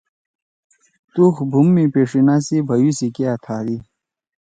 [1.13, 3.77] تُغ بُھوم می پیݜیِنا سی بھیؤ سی کیا تھادی۔